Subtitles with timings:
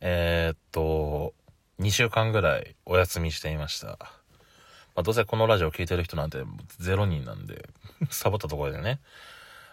[0.00, 1.34] えー、っと、
[1.80, 3.86] 2週間ぐらいお休みしていました。
[3.88, 6.38] まあ、どうせこのラジオ聞いてる人なんて
[6.80, 7.68] 0人なんで、
[8.10, 9.00] サボったところでね、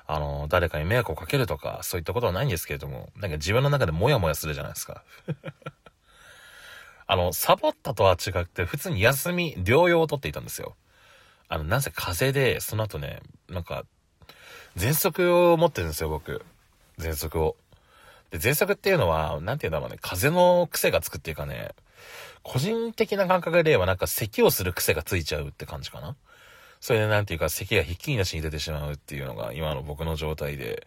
[0.05, 5.03] あの、誰かに迷惑をかけるとか、そういったことはないんですけれども、なんか自分の中でモヤモヤするじゃないですか。
[7.07, 10.75] あの、サボったとは違って、普通に休み、療養をとっていたんですよ。
[11.47, 13.85] あの、なぜ風邪で、その後ね、なんか、
[14.75, 16.45] 喘息を持ってるんですよ、僕。
[16.99, 17.55] 喘息を。
[18.31, 21.71] で、喘息っていうのは、なんて言うんだろうね、風の癖がつくっていうかね、
[22.43, 26.15] 個人的な感覚で言えばなんか咳をする癖がついちゃうって感じかな。
[26.79, 30.85] それでなんていうか咳がひっきりなしに出てしまうっていうのが今の僕の状態で、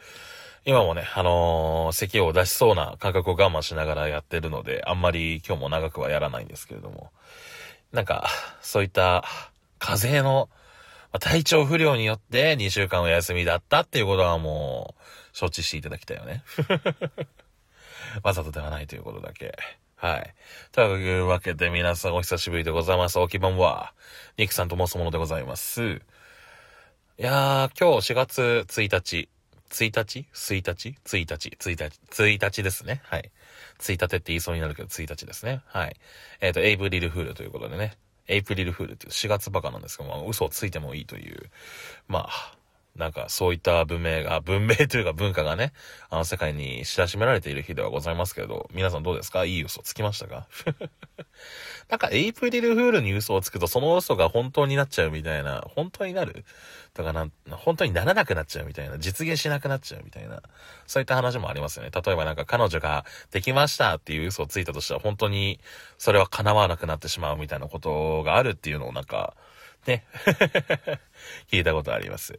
[0.64, 7.10] 今もね、あのー、咳を出しそうな感覚を我慢しながらやってるので、あんまり今日も長くはやらないんですけれども、
[7.92, 8.28] なんか、
[8.60, 9.24] そういった
[9.78, 10.48] 風邪の
[11.18, 15.02] 体調不良によって2週間お休みだったっていうことはもう、
[15.32, 16.42] 承知していただきたいよね。
[18.22, 19.56] わざとではないということだけ。
[19.96, 20.34] はい。
[20.72, 23.18] というわけで皆さんお久しぶりでございます。
[23.18, 23.92] おきばんは、
[24.38, 26.00] ニクさんと申すものでございます。
[27.18, 29.28] いやー、今日4月1日、
[29.68, 33.02] 1日 ?1 日 ?1 日 ?1 日 ?1 日ですね。
[33.04, 33.30] はい。
[33.78, 35.60] 1日って言いそうになるけど、1日ですね。
[35.66, 35.96] はい。
[36.40, 37.98] えっ、ー、と、エイプリルフールということでね。
[38.26, 41.50] エイプリルフールっていう4月バカなんですけど、まあ、嘘をついてもいいという、
[42.08, 42.56] まあ、
[43.00, 45.72] なんかそういった文明が、 文明というか文化がね、
[46.08, 49.44] あの世界に知らしめられている日ではございますけど、皆さんどうですか？
[49.44, 50.46] いい嘘つきましたか？
[51.90, 56.44] なんかエイプリルフールに嘘をつくとその嘘が本当になっちゃうみたいな、本当になる？
[56.94, 60.42] とかなん、本当にならなくなっちゃうみたいな、実現しなくなっちゃうみたいな、
[60.86, 61.90] そういった話もありますよね。
[61.94, 65.60] 例えばなんか彼女ができましたっていう嘘をついたとしたら本当に
[65.98, 69.36] それは叶わなくなってしまうみたいなことがあるっていうのをなんか、
[69.86, 70.04] ね、
[71.50, 72.36] 聞いたことあります。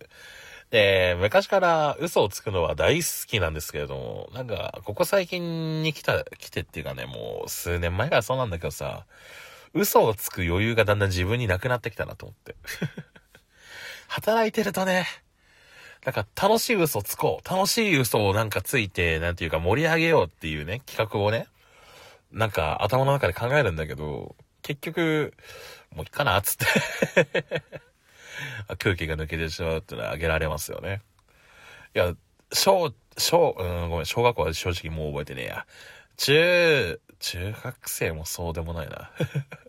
[0.72, 9.05] で、昔から嘘をつくのは大好きなんですけれども、なんか、ここ最近に来た、来てっていうかね、もう数年前からそうなんだけどさ、
[9.73, 12.55] 嘘をつく余裕がだんだん自分になくなってきたなと思って。
[14.07, 15.07] 働いてるとね、
[16.06, 17.50] なんか楽しい嘘つこう。
[17.50, 21.47] 楽しい嘘をなんかついて、なんていうか盛り上げようっていうね、企画をね、
[22.31, 25.34] なんか頭の中で考えるんだけど、結局、
[25.94, 27.81] もういいかな、つって
[28.80, 31.02] 空気が抜けてしまうっていうのは挙げられますよね。
[31.96, 32.16] いや、
[32.53, 35.66] 小、小、うん、ごめん、小学校は正直もう覚えてねえや。
[36.18, 39.12] 中、中学生もそうでもないな。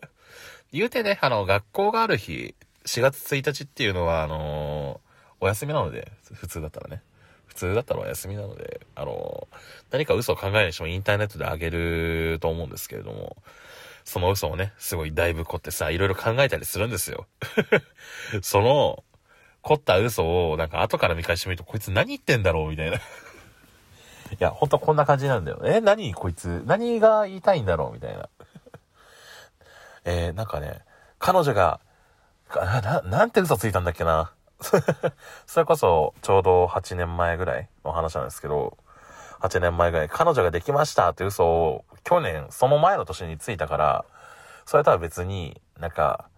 [0.71, 7.01] 言うてね、あの、学校がある日、4月1日っていうのは、あのー、お休みなので、普通だったらね。
[7.45, 9.55] 普通だったらお休みなので、あのー、
[9.91, 13.37] 何か嘘を考えない人もインターネットであげると思うんですけれども、
[14.05, 17.27] その嘘をね、すごいだいぶ凝ってさ、いろいろ考えたりするんですよ。
[18.41, 19.03] その、
[19.61, 22.97] 凝った嘘を、なんか後から見返してみると、こいつ何言ってんだろうみたいな。
[22.97, 22.99] い
[24.39, 25.61] や、ほんとこんな感じなんだよ。
[25.63, 28.29] え、何こいつ、何が言いたいんだろうみたいな。
[30.05, 30.81] えー、なんかね、
[31.17, 31.79] 彼女が、
[32.53, 34.33] な、なんて嘘ついたんだっけな。
[35.45, 38.77] それこそ、ちょうど8年前ぐらいの話なんですけど、
[39.43, 44.05] 8年前ぐらい、彼女ができましたって嘘を去年、その前の年についたから、
[44.65, 46.29] それとは別に、なんか、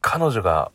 [0.00, 0.70] 彼女が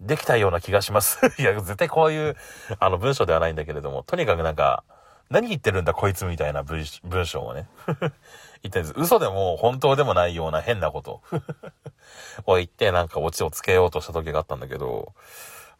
[0.00, 1.18] できたような気がします。
[1.42, 2.36] いや、絶対こういう、
[2.78, 4.84] あの文章ではないんだけれども、とにかくなんか、
[5.30, 6.84] 何言ってるんだこいつみたいな文
[7.26, 7.68] 章をね。
[8.62, 8.94] 言ってんです。
[8.96, 11.22] 嘘でも本当でもないような変なこと
[12.46, 15.14] を言ってなんかオチをつけようとした時があったんだけど、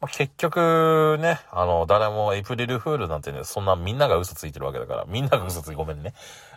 [0.02, 6.12] まあ、結局ね、あの、誰もエイプリルフールなんてね、そんなみんなが嘘ついてるわけだから、みんなが嘘ついてごめんね。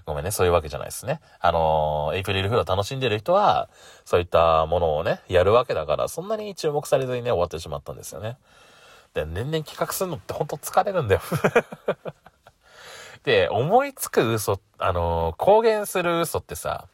[0.07, 1.19] ごめんね、そういうわけじゃないですね。
[1.39, 3.69] あの、エイプリルフールを楽しんでる人は、
[4.03, 8.38] そういったものをね、やるわけだから、そんなに注目されずにね、終わってしまったんですよね。
[9.13, 11.22] で、年々企画するのってほんと疲れるんだよ。
[13.25, 16.88] で、思いつく嘘、あの、公言する嘘ってさ、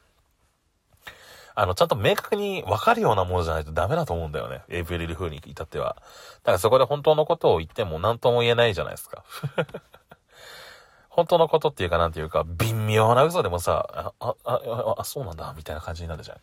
[1.55, 4.61] あの、ちゃんと明確に分かるようなものじゃないとダメだと思うんだよね。
[4.69, 5.95] エイプリル風に至っては。
[5.95, 6.01] だ
[6.45, 9.23] からそこで本当のことを言っても何とも言えないじゃないですか。
[11.09, 16.37] 本当のことっていうかなんていうか、微妙な嘘でもさ、あ、あ、あ、あ、そうなんだ、みたいな感じになるじゃん。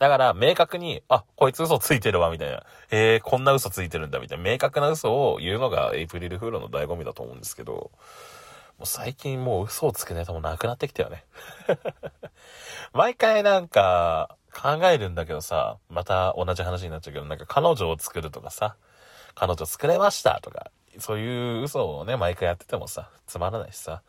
[0.00, 2.64] だから、明確に、あ、こいつ嘘ついてるわ、みたいな。
[2.90, 4.50] えー、こんな嘘ついてるんだ、みたいな。
[4.50, 7.92] 明確な嘘を言うのがエイプリルフールの醍醐味だと思うんですけど、
[8.78, 11.24] もう最近もう嘘をつくネタもなくなってきたよね。
[12.92, 18.74] 毎回なんか、考えるんだけどさ、また同じ話になっちゃうけど、なんか彼女を作るとかさ、
[19.36, 24.02] 彼女作れましたとか、そういう嘘をね、毎回やっててもさ、つまらないしさ。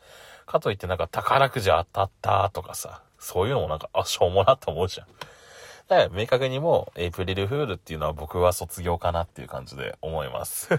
[0.47, 5.07] かといってなんか宝くじ当たったとかさ、そういうのもなんか、あ、しょうもなと思うじゃん。
[5.87, 10.69] だから明確にもエイプリルフールっていうのは僕は卒業かなっていう感じで思います。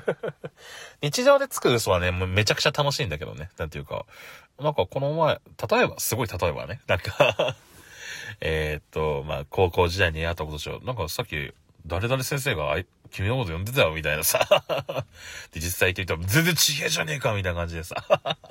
[1.02, 3.50] 日常でつく嘘はね、めちゃくちゃ楽しいんだけどね。
[3.56, 4.04] なんていうか、
[4.58, 5.40] なんかこの前、
[5.70, 7.56] 例えば、すごい例えばね、なんか
[8.40, 10.80] えっと、まあ、高校時代にやったことでしょ。
[10.84, 11.52] なんかさっき、
[11.86, 12.76] 誰々先生が、
[13.10, 14.46] 君のこと呼んでたよ、みたいなさ。
[15.52, 17.96] で、実際言ってみたら、全然違えじゃねえか、みたいな感じでさ。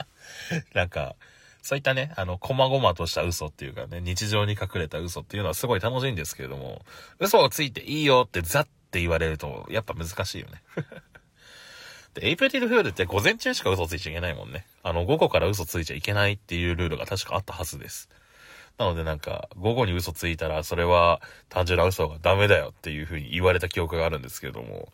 [0.73, 1.15] なんか、
[1.61, 6.85] そういったね、あの、細々とした嘘っていうかね、日常に隠れた嘘っていうのはすごい楽しいんですけれども、
[7.19, 10.63] 嘘をついていいよってザって言われると、やっぱ難しいよね。
[12.15, 14.65] で、エイプリルフールって午前中しか嘘ついちゃいけないもんね。
[14.83, 18.09] あの、午後から嘘ついちゃいけないっていうルールが確かあったはずです。
[18.79, 24.93] なのでなんか、午後に嘘ついたら、それは単純な嘘がダメだよっていう風に言われた記憶があるんですけれども、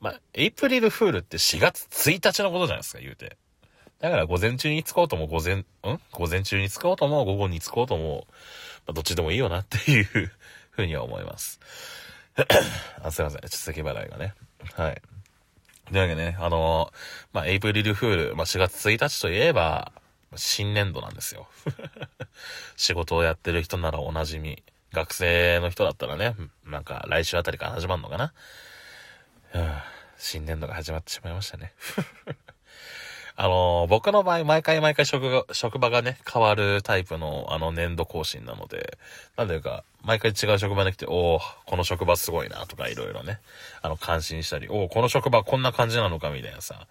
[0.00, 3.36] まあ、エイプリルフールって4月1日のことじゃないですか、言うて。
[4.00, 5.64] だから午前中に着こうとも午前、ん？
[6.10, 8.26] 午前中に着こうとも午後に着こうとも、
[8.86, 10.32] まあ、どっちでもいいよなっていう
[10.72, 11.60] 風には思います。
[13.00, 13.40] あすいません。
[13.42, 14.34] ちょっと咳払いがね。
[14.74, 15.00] はい。
[15.86, 16.96] というわけでね、あのー、
[17.32, 19.92] まあ、エイプリルフール、まあ、4月1日といえば、
[20.34, 21.46] 新年度なんですよ。
[22.76, 24.62] 仕事をやってる人ならおなじみ。
[24.92, 26.34] 学生の人だったらね、
[26.66, 28.32] なんか来週あたりから始まるのかな。
[30.18, 31.72] 新年度が始まってしまいましたね。
[33.34, 38.98] あのー、僕の場合、毎回毎回職が、職場がね、変わるタイプの、あの、年度更新なので、
[39.36, 43.40] なんていうか、毎回違う職場に来て、おおこの職場すごいな、とかいろいろね、
[43.80, 46.86] あの、感心したり、おおこの職場こんな感じなのか、みたいなさ、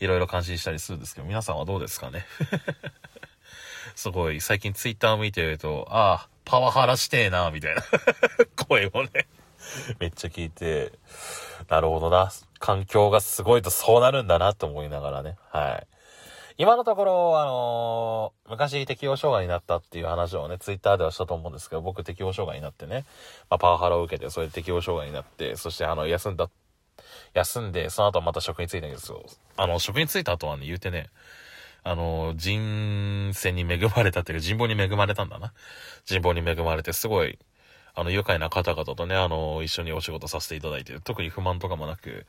[0.00, 2.26] いろいろ感心したりするんですけど、皆さんはどうですかね？
[3.94, 7.82] すごい、最近ツイッター見てると、ああ、パワハラしてえな、みたいな
[8.66, 9.26] 声をね
[9.98, 10.92] めっちゃ聞いて、
[11.68, 12.30] なるほどな。
[12.58, 15.36] 環境がすごいとそうなるんだなと思いながらね。
[15.50, 15.86] はい。
[16.58, 23.04] 今のところ、あのー、昔適応障害になったっていう話をね、ツイッターではしたと思うんですけど、僕適応障害になってね、
[23.50, 26.48] まあ、パワハラを受けて、それで適応障害になって、そしてあの、休んだ、
[27.34, 29.22] 休んで、その後また職に就いたんですよ。
[29.58, 31.10] あの、職に就いた後はね、言うてね、
[31.88, 35.52] あの、人選に恵まれたっていうか、人望に恵まれたんだな。
[36.04, 37.38] 人望に恵まれて、すごい、
[37.94, 42.26] あの、愉快な方々とね、あの、一緒にお仕事させていただいて、特に不満とかもなく、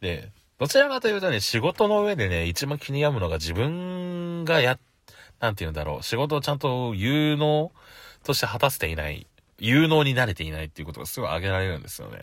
[0.00, 4.80] で、どちらかというとね、仕事の上でね、一番気に病むのが自分がや、
[5.38, 7.70] なんて言うんだろう、仕事をちゃんと有能
[8.24, 9.28] として果たせていない、
[9.60, 12.22] 有能になれていないっていうことがすごい挙げられるんですよね。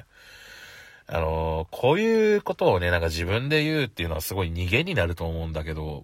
[1.08, 6.04] あのこういうことをね、なんか自分で言うっていうのはすごい逃げになると思うんだけど、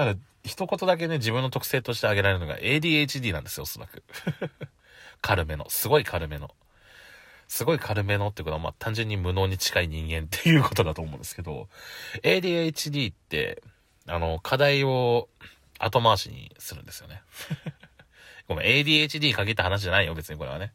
[0.00, 0.14] ただ、
[0.44, 4.02] 一言だけね、自分の特性として挙げられるのが ADHD なんですよ、おそらく。
[5.20, 5.68] 軽めの。
[5.68, 6.50] すごい軽めの。
[7.48, 11.68] すごい軽めのってことは、まあ、単純に無能に近い人間っていうことだと思うんですけど、
[12.22, 13.62] ADHD って、
[14.06, 15.28] あの、課題を
[15.78, 17.20] 後回しにするんですよね。
[18.48, 20.72] ごめん、ADHD 限った話じゃないよ、別にこれはね。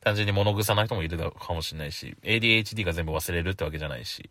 [0.00, 4.30] 単純に物臭な人もいるかもしれないし、ADHD が全部忘れるってわけじゃないし。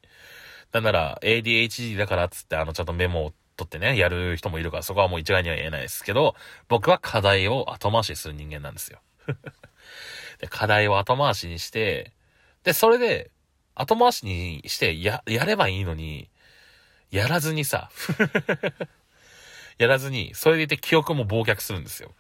[0.74, 6.36] なんなら、ADHD だからっつって、あの、ちゃんとメモを取ってね、やる人もいるから、そこはもう一概には言えないですけど、
[6.68, 9.00] 僕は課題を後回しする人間なんですよ。
[10.40, 12.12] で、課題を後回しにして、
[12.64, 13.32] で、それで、
[13.76, 16.30] 後回しにして、や、やればいいのに、
[17.12, 17.92] やらずにさ、
[19.78, 22.14] やらずに、それでいて記憶も忘却するんですよ。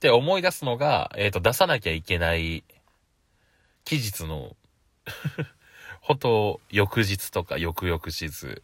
[0.00, 2.64] で、思い出すのが、えっ、ー、と、出さなきゃいけない
[3.84, 4.56] 期日の
[6.00, 8.62] 本当、翌日とか翌々日、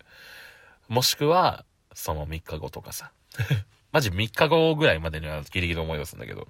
[0.89, 1.65] もしくは、
[1.95, 3.13] その3日後とかさ。
[3.93, 6.49] マジ3日後ぐらいまでにはギリギリ思い出すんだけど。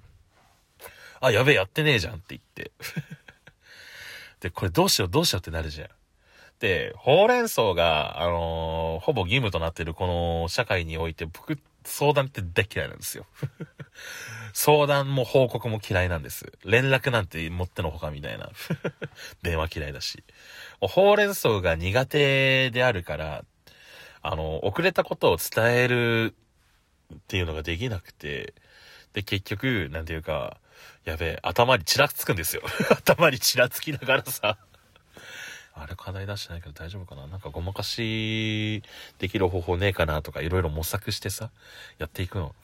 [1.21, 2.71] あ、やべえ、やってねえじゃんって言って。
[4.41, 5.89] で、これどうしようどうしようってなるじゃん。
[6.59, 13.25] で、ほうれん草が、あのー、ほぼ義務となってるこの社会において、僕、相談って大嫌いなんですよ。
[14.53, 16.51] 相談も報告も嫌いなんです。
[16.63, 18.49] 連絡なんて持ってのほかみたいな。
[19.43, 20.23] 電話嫌いだし。
[20.79, 23.45] ほうれん草が苦手であるから、
[24.27, 26.33] あの、遅れたことを伝える
[27.13, 28.55] っていうのができなくて、
[29.13, 30.57] で、結局、なんていうか、
[31.03, 32.63] やべえ、頭にちらつくんですよ。
[32.89, 34.57] 頭にちらつきながらさ、
[35.75, 37.27] あれ課題出してないけど大丈夫かな？
[37.27, 38.81] なんかごまかし
[39.19, 41.51] できる方法ねえかなとかいろいろ模索してさ、
[41.99, 42.55] やっていくの。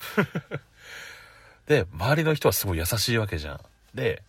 [1.68, 3.62] で、周りの人はすごい優しいわけじゃん。
[3.94, 4.24] で、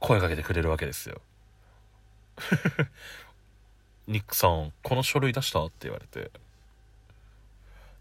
[0.00, 1.22] 声かけてくれるわけですよ。
[4.08, 5.64] ニックさん、この書類出した？
[5.64, 6.30] って言われて。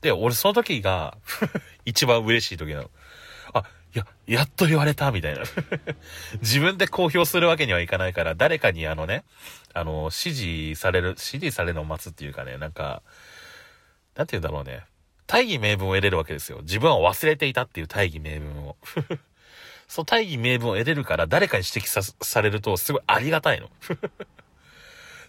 [0.01, 1.17] で、俺その時が
[1.86, 2.89] 一番嬉しい時なの。
[3.53, 5.43] あ、いや、やっと言われたみたいな
[6.41, 9.24] 自分で公表するわけにはいかないから、誰かにあのね、
[9.74, 13.03] あの、指示される、指示されるのを待つっていうかね、なんか、
[14.15, 14.86] なんて言うんだろうね。
[15.27, 16.60] 大義名分を得れるわけですよ。
[16.62, 18.75] 自分は忘れていたっていう大義名分を。
[19.88, 23.70] その大義名分を得れるから、誰かに指摘さ、されると、すごいありがたいの。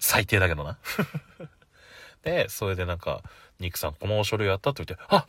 [0.02, 0.78] 最低だけどな。
[2.24, 3.22] で、それでなんか、
[3.60, 5.26] ニックさん、この書類やったって言って、あ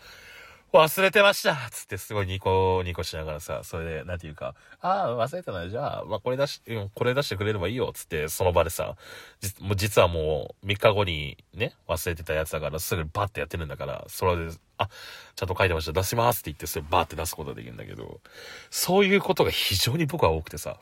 [0.73, 5.69] 忘れてましたつってすごいニコニコしながらさ、それで、なんていうか、ああ、忘れてない。
[5.69, 7.91] じゃあ、まあ、これ出し、うん、これ出してくれればいいよ。
[7.93, 8.95] つって、その場でさ、
[9.39, 14.89] じ、もう実はもう、3日後にね、忘れてたやつだから、すぐバッてやってるんだから、それで、あ、
[15.35, 15.91] ちゃんと書いてました。
[15.91, 18.19] 出しますって言って、それバーって出すことができるんだけど、
[18.71, 20.79] そういうことが非常に僕は多くてさ。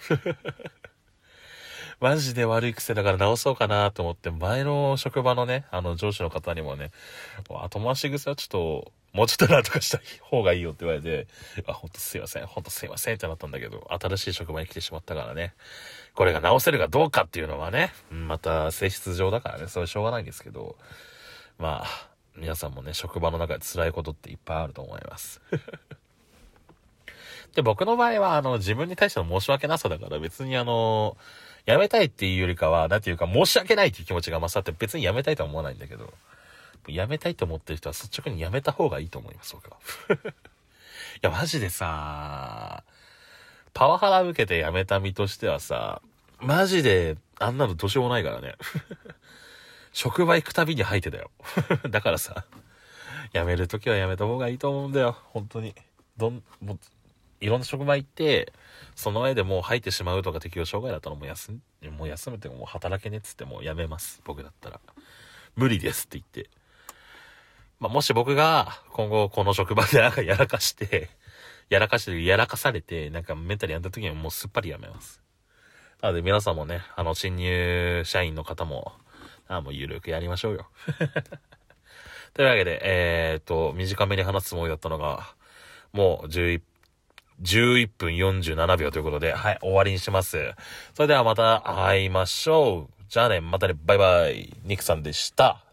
[2.01, 6.89] マジで悪い癖だから直そうかなと思って、前の職場のね、あの上司の方にもね、
[7.47, 11.27] 後回し癖はちょっと、もうちょっとなんとかした方がいいよって言われて、
[11.67, 15.53] あ、ほんとすいません、ほんとすいませんってなったんだけど、新しい職場に来てしまったからね、
[16.15, 20.75] これが直せるかどうかっていうのはね、また性質上だからね、それしょうがないんですけど、
[21.59, 25.39] まあ、皆さんもね、職場の中で辛いことっていっぱいあると思います。
[27.53, 31.15] で、僕の場合は、あの、自分に対しての申し訳なさだから別にあの、
[31.65, 36.13] やめたいっていうよりかは、なんていうか、申し訳ないっていう気持ちが勝って別にやめたいとは思わないんだけど、
[36.87, 39.77] やめたいと思ってる人は率直にやめた方がいいと思います、僕は。
[40.17, 42.83] いや、マジでさ、
[43.73, 46.01] パワハラ受けて辞めた身としてはさ、
[46.39, 48.55] マジで、あんなのどうしようもないからね。
[49.93, 51.31] 職場行くたびに吐いてたよ。
[51.89, 52.45] だからさ、
[53.33, 55.17] 辞めるときは辞めた方がいいと思うんだよ。
[55.29, 55.75] 本当に。
[56.17, 56.79] どん、もう、
[57.41, 58.53] いろんな職場行って、
[58.95, 61.61] その上でもう入ってしまうとか適応障害だったらもう休ん、
[61.97, 64.21] もう休むってもう働けねっつってもうやめます。
[64.23, 64.79] 僕だったら。
[65.55, 66.49] 無理ですって言って。
[67.79, 71.09] まあ、もし僕が今後この職場でなんかやらかして、
[71.69, 75.21] やらかして、やらかされて、なんかメンタルやった時にはもうすっぱりやめます。
[76.01, 78.91] なので皆さんもね、あの新入社員の方も、
[79.47, 80.69] あもうゆるくやりましょうよ。
[82.33, 85.33] というわけで、えー、っと、短めに話すつもりだったのが、
[85.91, 86.61] もう11
[87.41, 90.53] 11分47秒ということで、はい、終わりにします。
[90.93, 93.03] それではまた会いましょう。
[93.09, 94.55] じゃあね、またね、バイバイ。
[94.63, 95.70] ニクさんでした。